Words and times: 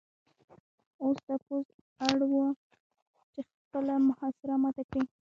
اوس 1.03 1.17
دا 1.27 1.35
پوځ 1.45 1.65
اړ 2.07 2.19
و 2.29 2.33
چې 3.33 3.39
خپله 3.49 3.93
محاصره 4.07 4.55
ماته 4.63 4.83
کړي 4.91 5.03